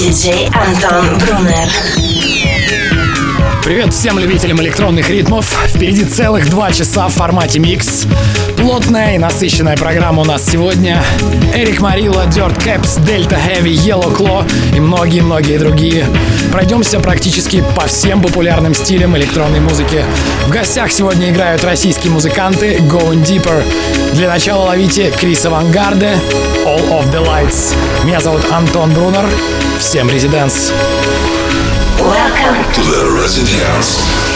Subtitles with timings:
[0.00, 2.09] Welcome Диджей Антон Брунер.
[3.62, 5.46] Привет всем любителям электронных ритмов.
[5.68, 8.06] Впереди целых два часа в формате микс.
[8.56, 11.04] Плотная и насыщенная программа у нас сегодня.
[11.54, 16.06] Эрик Марилла, Dirt Caps, Delta Heavy, Yellow Claw и многие-многие другие.
[16.50, 20.04] Пройдемся практически по всем популярным стилям электронной музыки.
[20.46, 23.62] В гостях сегодня играют российские музыканты Going Deeper.
[24.14, 26.16] Для начала ловите Крис Авангарде,
[26.64, 27.74] All of the Lights.
[28.04, 29.26] Меня зовут Антон Брунер.
[29.78, 30.72] Всем резиденс.
[32.00, 32.72] Welcome.
[32.72, 33.20] to the Residence.
[33.20, 34.29] Residence.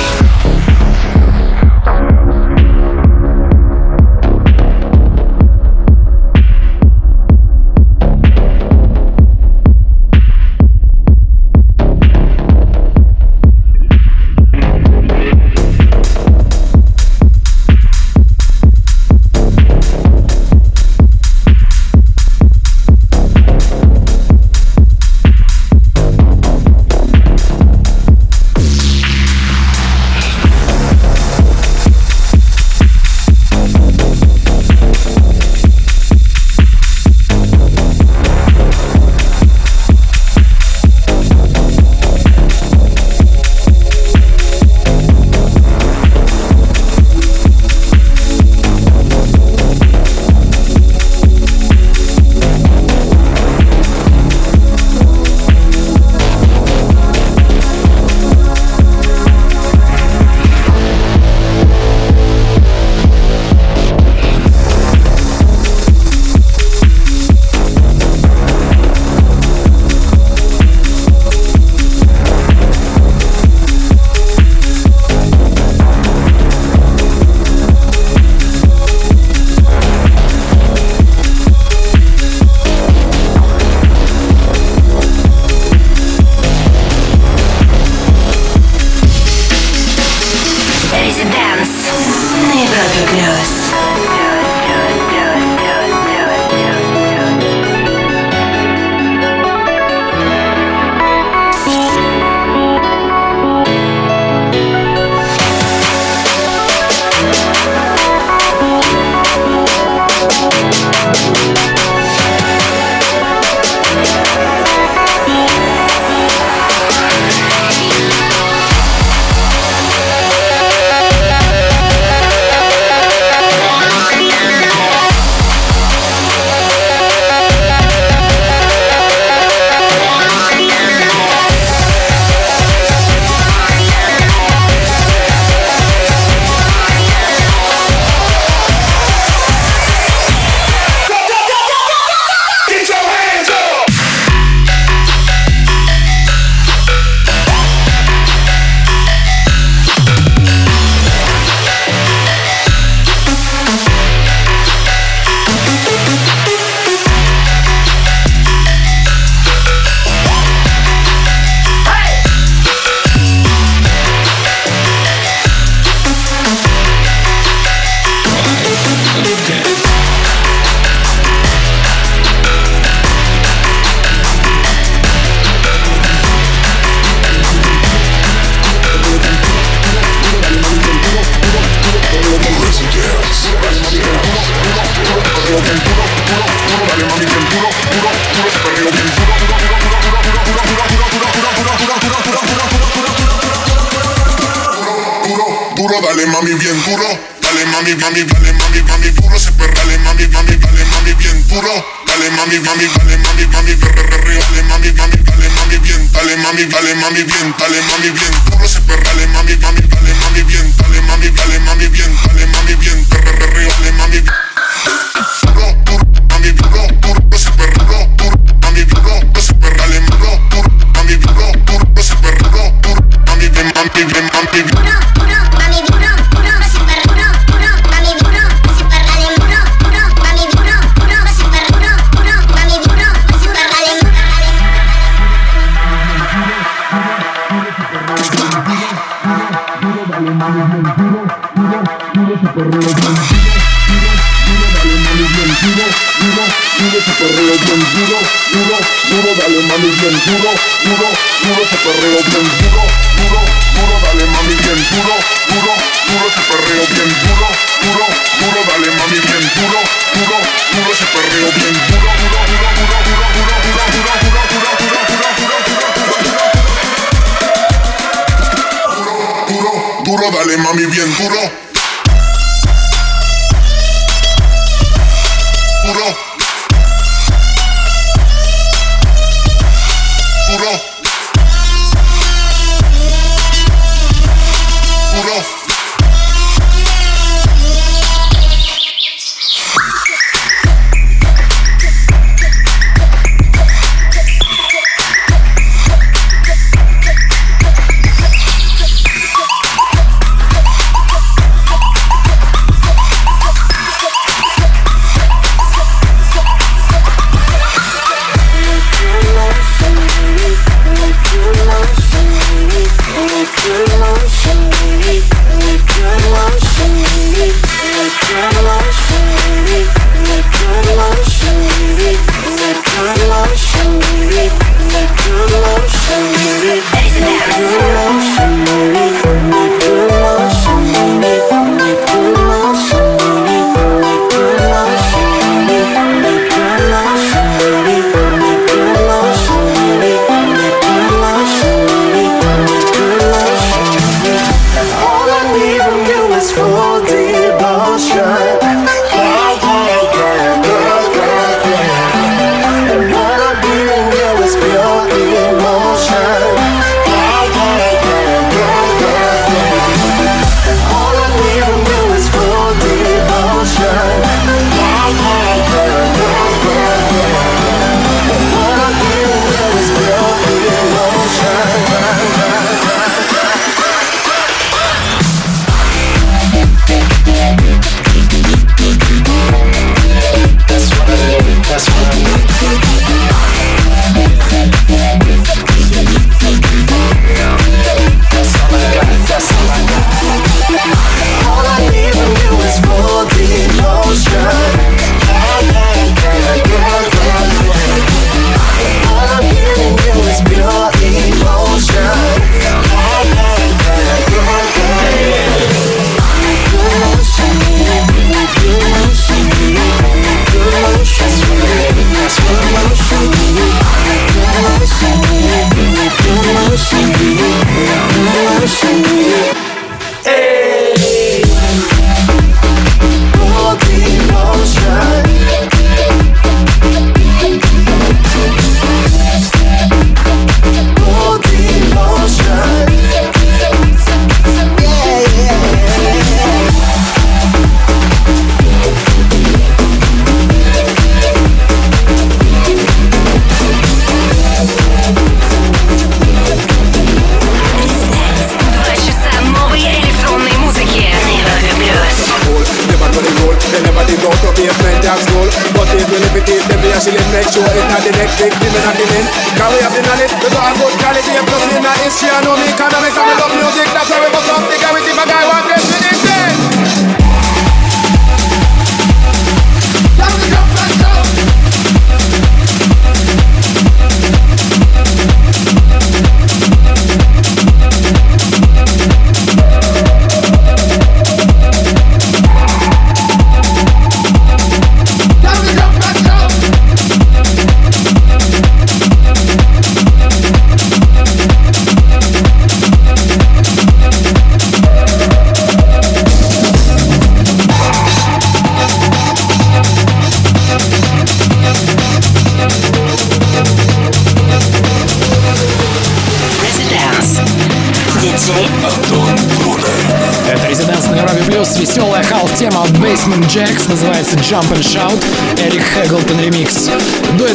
[514.49, 515.25] Jump and Shout,
[515.59, 516.64] Эрик Хэглтон ремикс.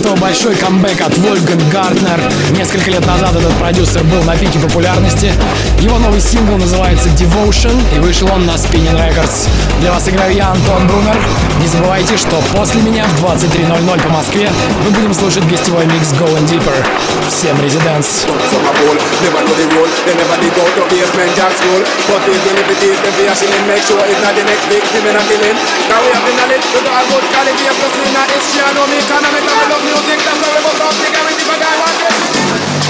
[0.10, 2.20] Этого большой камбэк от Вольфганг Гартнер.
[2.58, 5.32] Несколько лет назад этот продюсер был на пике популярности.
[5.80, 9.48] Его новый сингл называется Devotion и вышел он на Spinning Records.
[9.82, 11.16] Для вас играю я, Антон Брунер.
[11.62, 14.50] Не забывайте, что после меня в 23.00 по Москве
[14.84, 16.74] мы будем слушать гостевой микс Going Deeper.
[17.28, 18.26] Всем резиденс.
[18.26, 18.82] A
[24.50, 25.52] make a.
[25.90, 28.62] Now we have the knowledge, we got a good quality, a plus in our history,
[28.62, 32.89] I know me economic, and we love music, protecta sobre vos ópticamente pagada.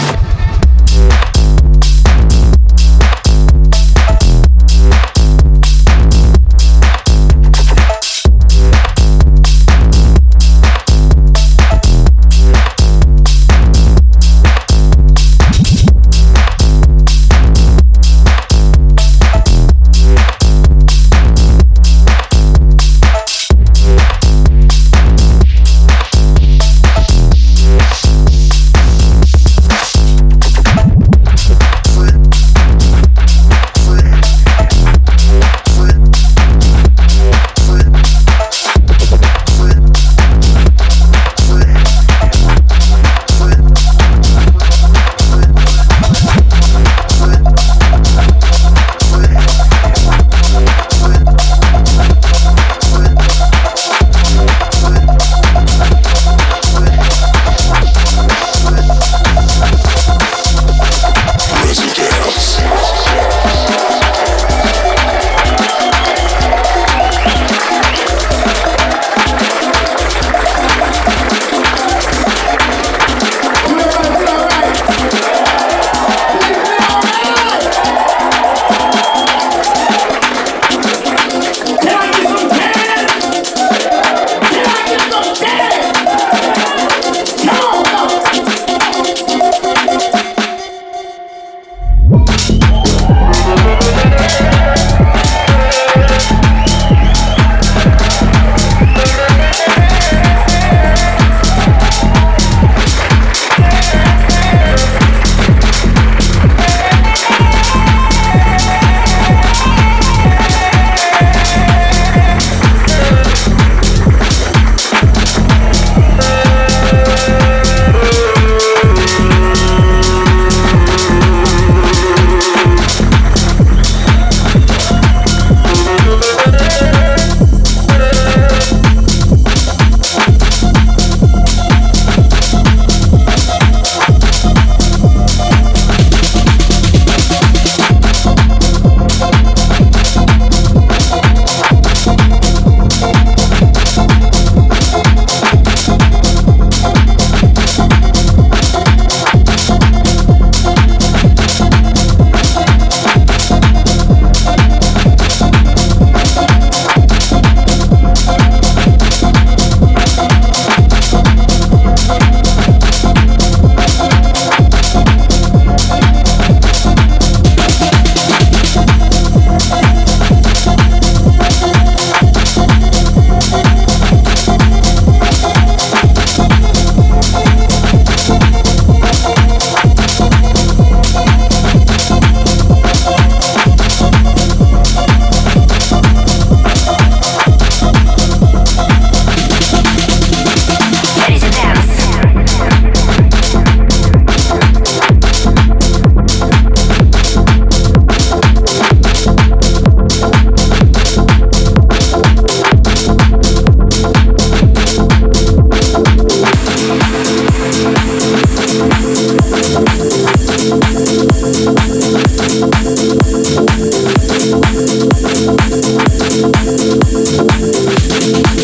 [218.32, 218.60] Thank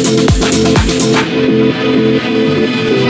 [2.99, 3.04] you.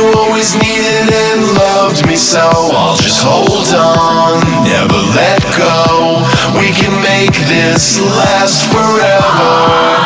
[0.00, 2.40] You always needed and loved me so.
[2.40, 6.24] I'll just hold on, never let go.
[6.58, 9.99] We can make this last forever.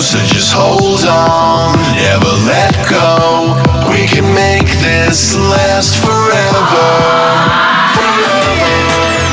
[0.00, 3.56] so just hold on, never let go.
[3.90, 6.88] We can make this last forever.
[7.96, 9.25] Forever.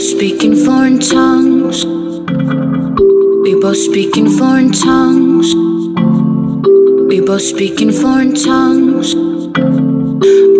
[0.00, 1.84] both speak in foreign tongues.
[3.44, 5.54] We both speak in foreign tongues.
[7.06, 9.14] We both speak in foreign tongues.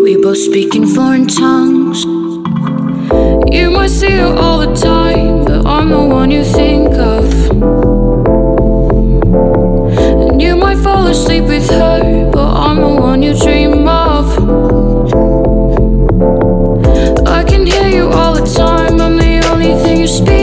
[0.05, 2.05] We both speak in foreign tongues.
[3.51, 7.25] You might see her all the time, but I'm the one you think of.
[10.21, 14.00] And you might fall asleep with her, but I'm the one you dream of.
[20.11, 20.40] speak.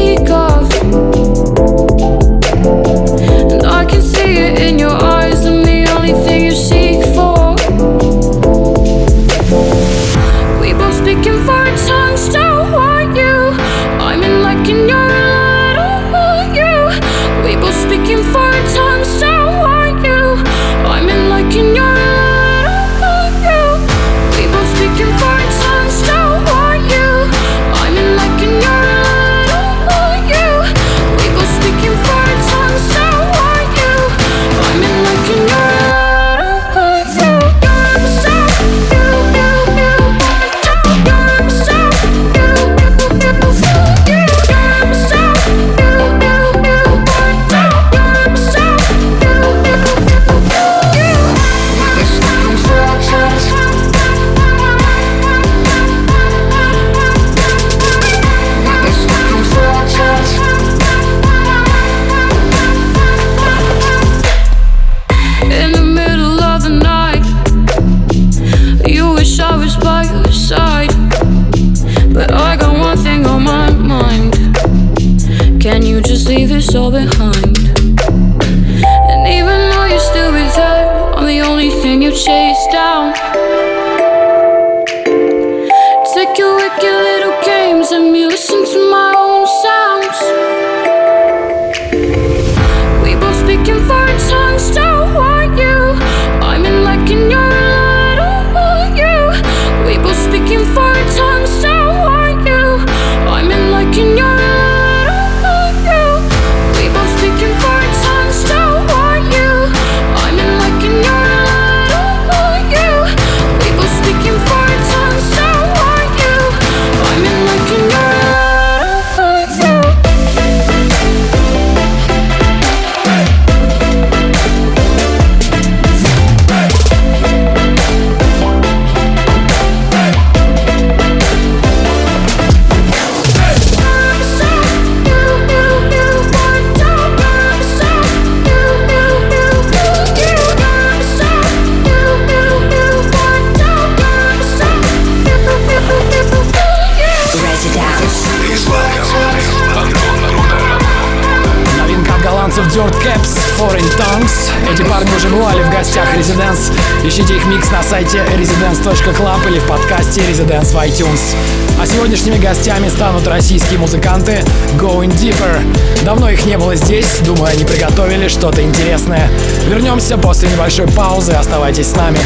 [152.57, 154.49] House of Dirt Caps, Foreign Tongues.
[154.71, 156.73] Эти парни уже бывали в гостях Residence.
[157.03, 161.35] Ищите их микс на сайте residence.club или в подкасте Residence в iTunes.
[161.79, 164.43] А сегодняшними гостями станут российские музыканты
[164.77, 165.61] Going Deeper.
[166.03, 169.29] Давно их не было здесь, думаю, они приготовили что-то интересное.
[169.67, 172.19] Вернемся после небольшой паузы, оставайтесь с нами.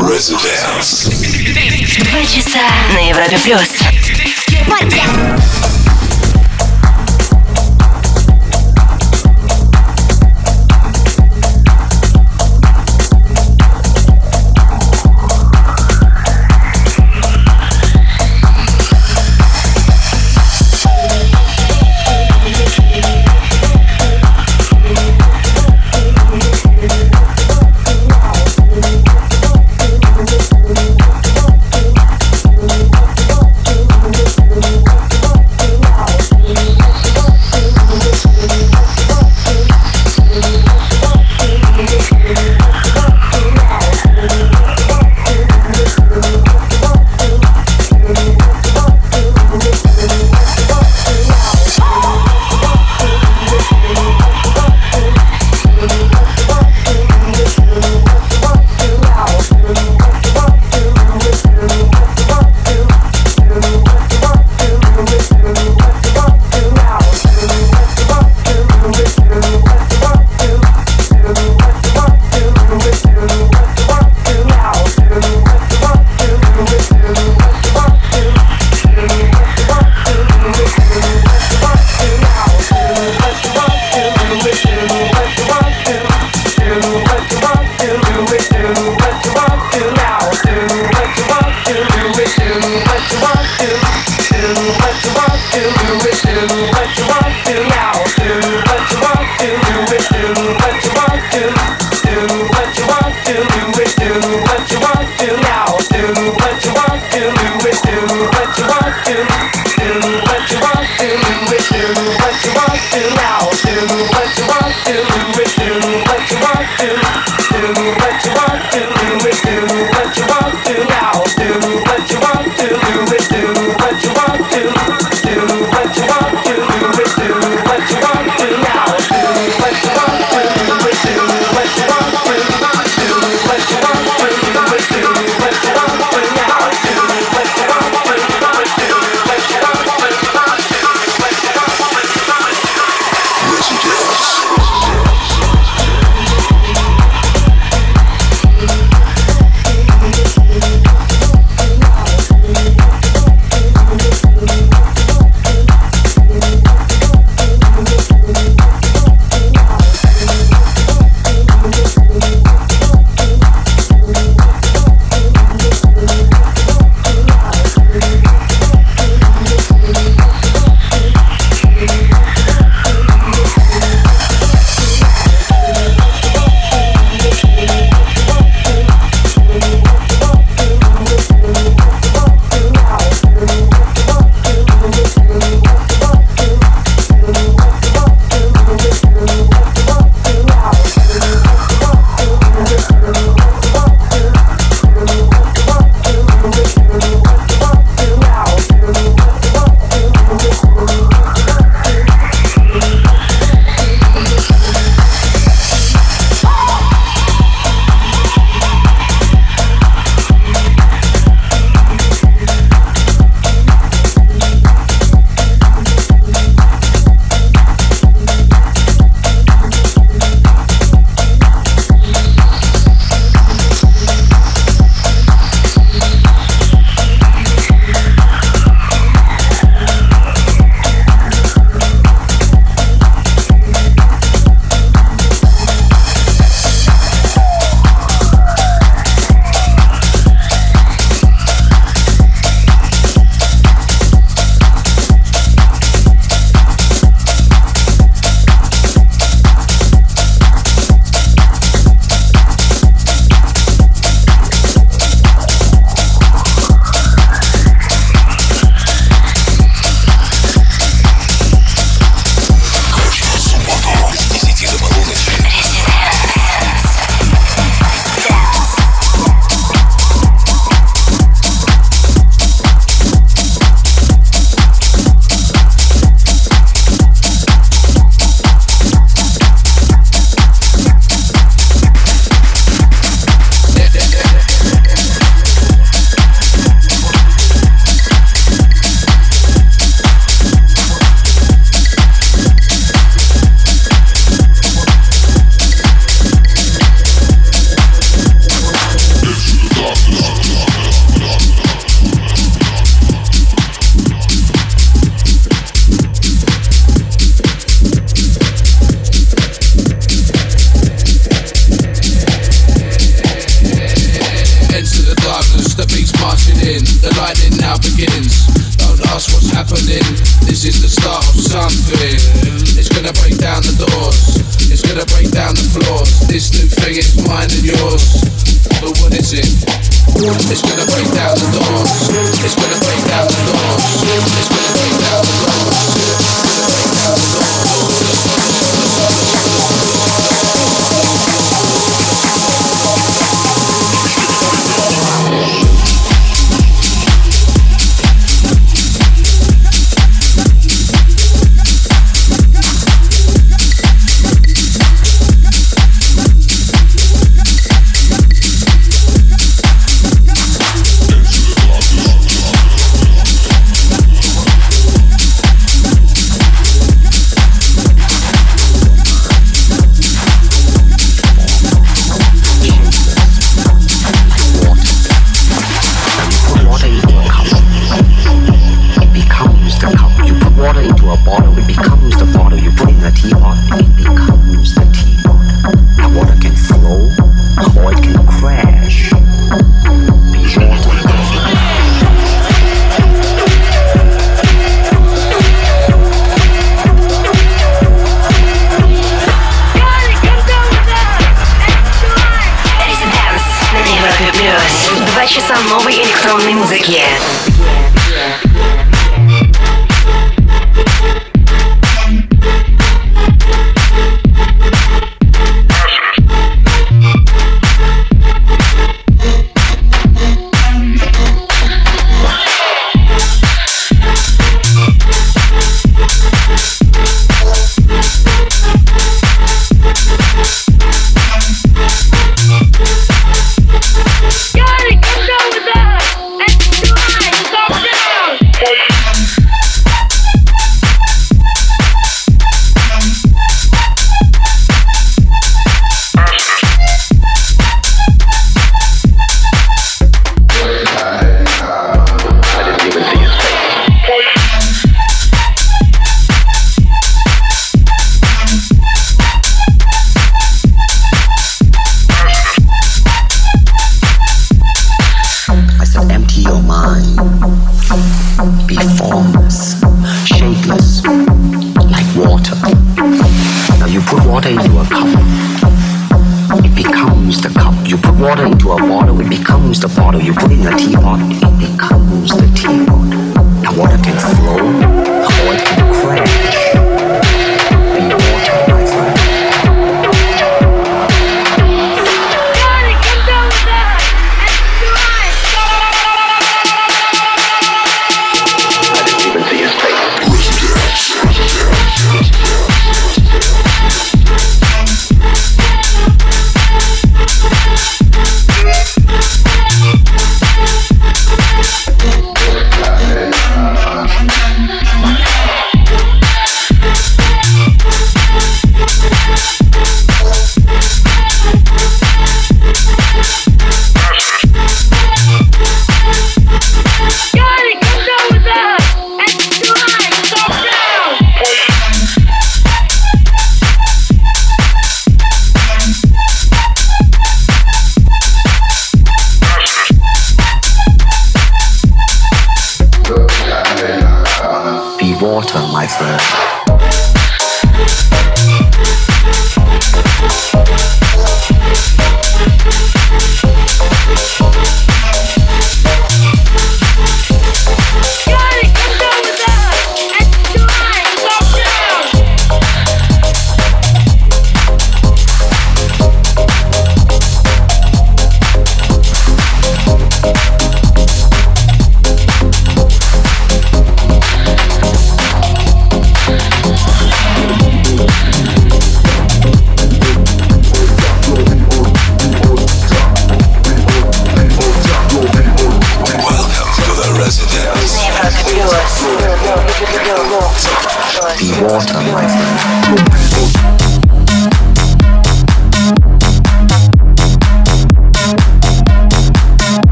[0.00, 1.08] Residence.
[2.04, 3.86] Два часа на Европе плюс.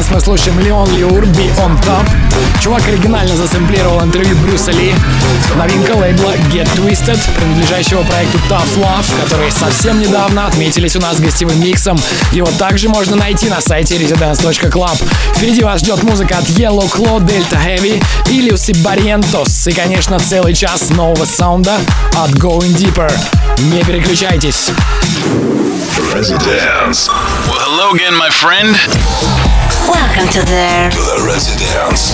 [0.00, 2.08] Сейчас мы слушаем Леон Лиур «Be On Top».
[2.58, 4.94] Чувак оригинально засэмплировал интервью Брюса Ли.
[5.56, 11.60] Новинка лейбла Get Twisted, принадлежащего проекту Tough Love, который совсем недавно отметились у нас гостевым
[11.62, 11.98] миксом.
[12.32, 15.02] Его также можно найти на сайте residence.club.
[15.36, 19.68] Впереди вас ждет музыка от Yellow Claw, Delta Heavy и Lucy Barrientos.
[19.68, 21.76] И, конечно, целый час нового саунда
[22.16, 23.12] от Going Deeper.
[23.58, 24.70] Не переключайтесь.
[26.14, 27.10] Residence.
[27.46, 29.49] Well, hello again, my friend.
[29.88, 32.10] Welcome to the to the residence.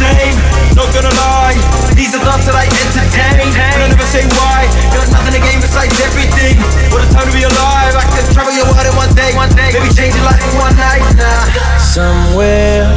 [0.00, 0.36] same.
[0.72, 1.56] Not gonna lie,
[1.92, 3.52] these are thoughts that I entertain.
[3.52, 4.64] And I never say why.
[4.96, 6.56] Got nothing to gain besides everything.
[6.88, 7.92] What a time to be alive.
[7.92, 9.30] I could travel your world in one day.
[9.36, 9.70] One day.
[9.76, 11.04] Maybe change your life in one night.
[11.20, 11.76] Nah.
[11.76, 12.88] Somewhere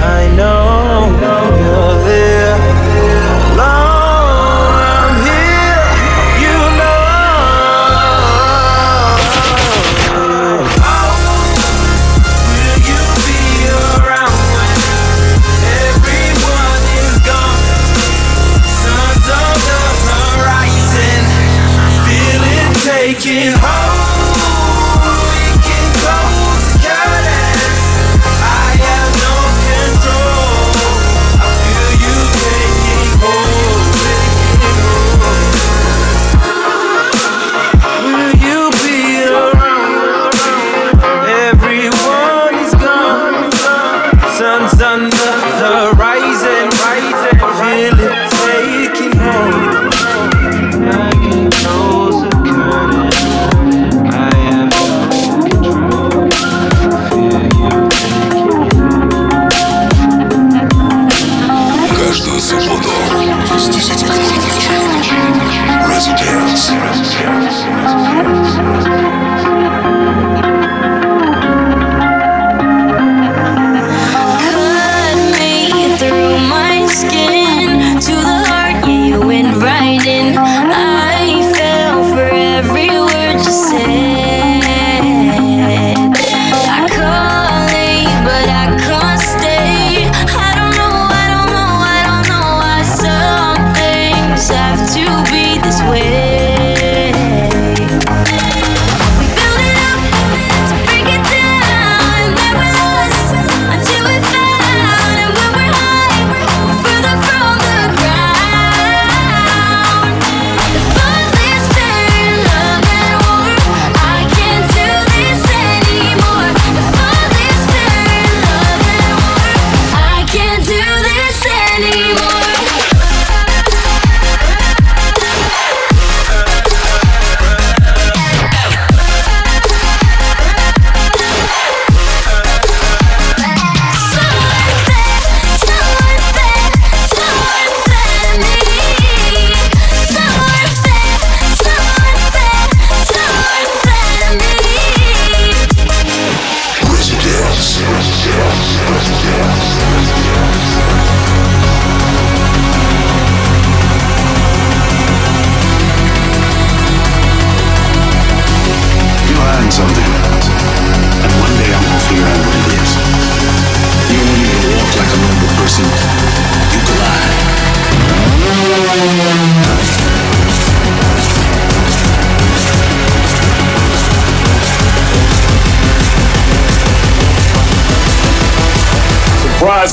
[0.00, 0.57] I know.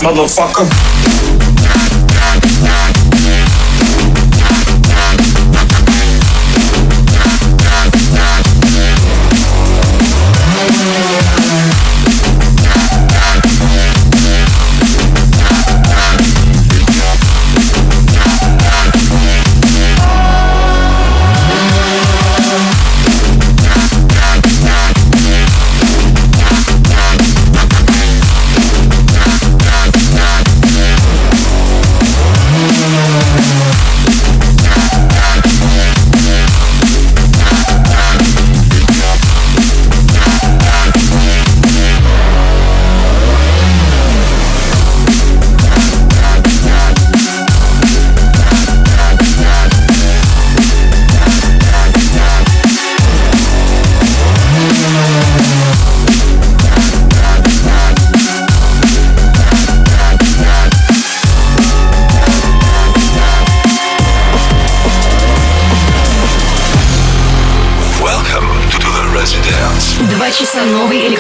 [0.02, 1.05] Motherfucker.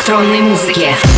[0.05, 1.14] Электронной музыки.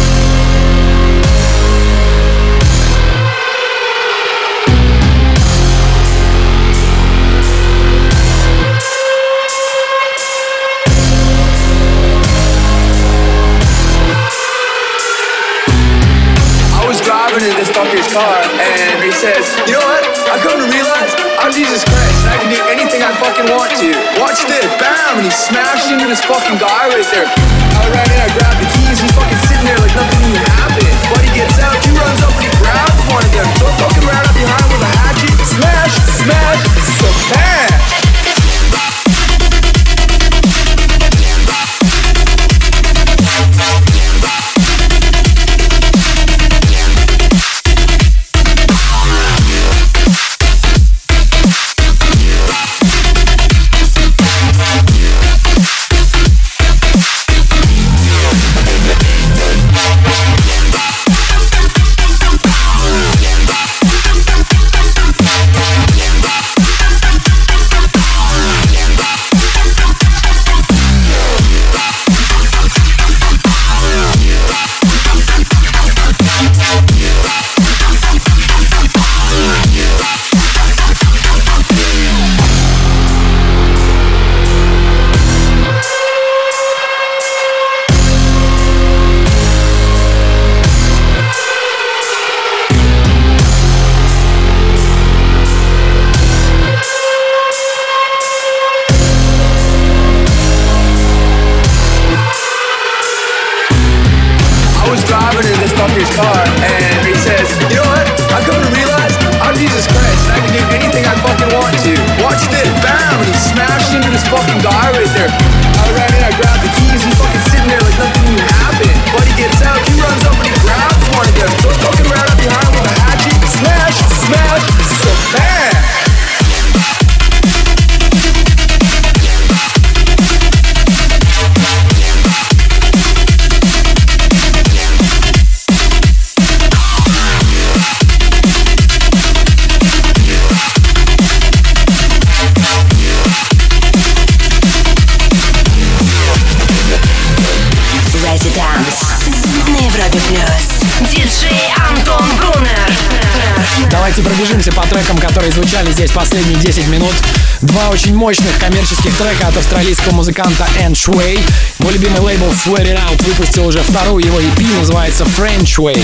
[158.08, 161.40] Очень мощных коммерческих трека от австралийского музыканта Энн Шуэй.
[161.80, 166.02] Мой любимый лейбл Sweat It Out выпустил уже вторую его EP, называется French Way.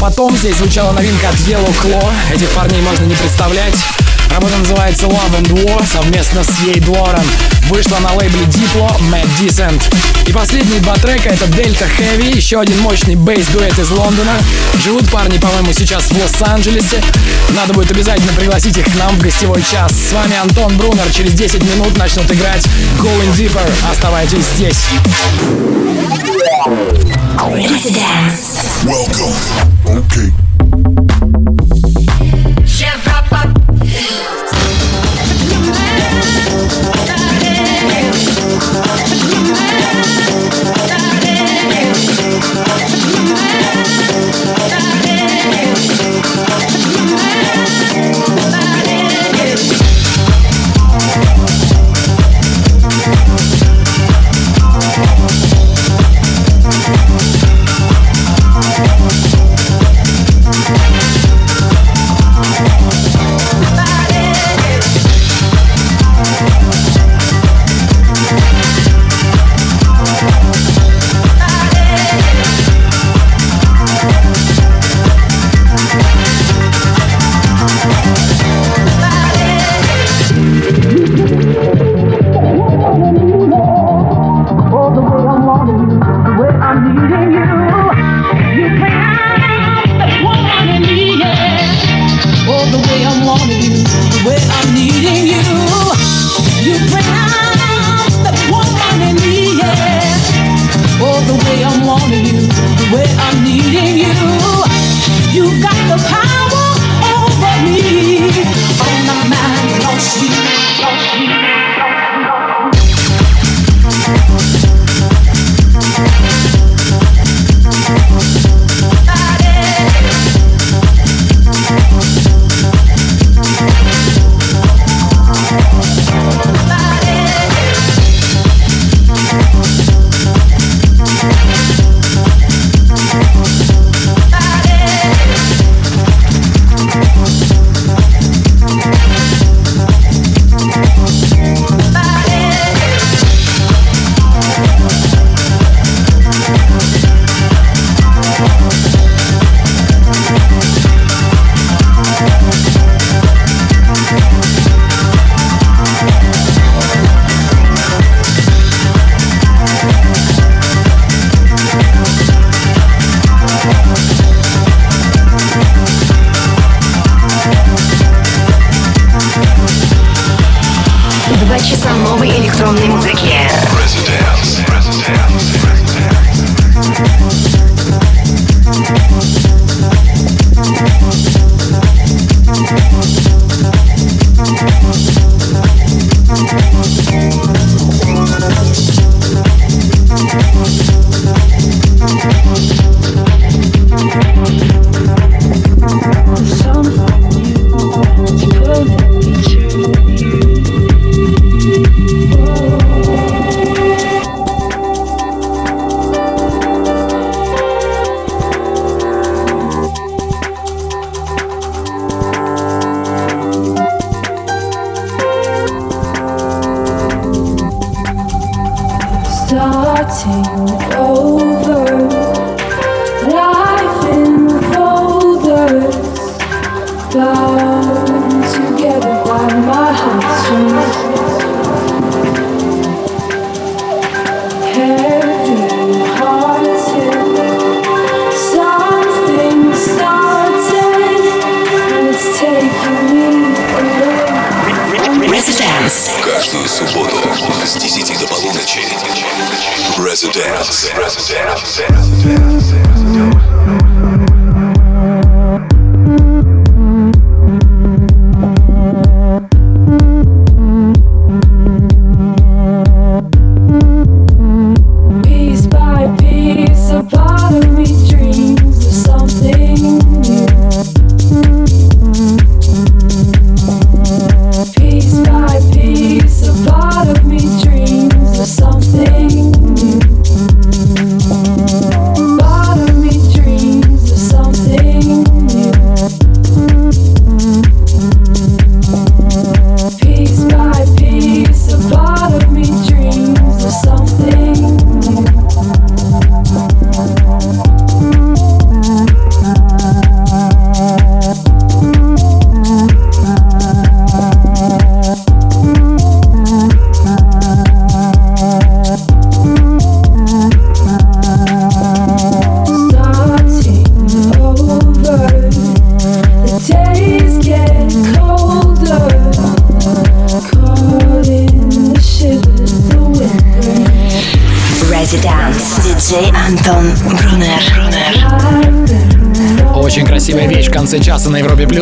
[0.00, 2.10] Потом здесь звучала новинка от Yellow Claw.
[2.32, 3.74] Этих парней можно не представлять.
[4.30, 7.24] Работа называется Love and War совместно с Ей Дворан.
[7.68, 9.82] Вышла на лейбле Diplo Mad Decent.
[10.26, 14.32] И последние два трека это Delta Heavy, еще один мощный бейс-дуэт из Лондона.
[14.82, 17.02] Живут парни, по-моему, сейчас в Лос-Анджелесе.
[17.50, 19.92] Надо будет обязательно пригласить их к нам в гостевой час.
[19.92, 21.10] С вами Антон Брунер.
[21.12, 22.64] Через 10 минут начнут играть
[22.98, 23.70] Going Deeper.
[23.90, 24.78] Оставайтесь здесь.
[27.54, 28.58] Residence.
[28.84, 29.34] Welcome.
[29.84, 30.43] Okay.
[33.84, 34.14] Look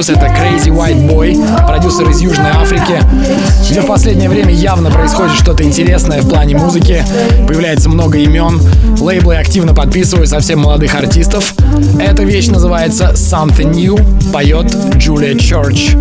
[0.02, 0.08] Плюс.
[0.08, 3.00] Это Crazy White Boy, продюсер из Южной Африки,
[3.70, 7.04] где в последнее время явно происходит что-то интересное в плане музыки.
[7.46, 8.60] Появляется много имен,
[8.98, 11.54] лейблы активно подписывают совсем молодых артистов.
[12.00, 13.96] Эта вещь называется Something New,
[14.32, 15.94] поет Джулия Чорч.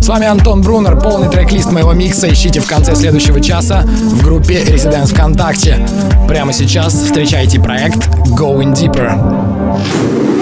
[0.00, 4.62] С вами Антон Брунер, полный трек-лист моего микса ищите в конце следующего часа в группе
[4.62, 5.78] Residence ВКонтакте.
[6.28, 10.37] Прямо сейчас встречайте проект Going Deeper.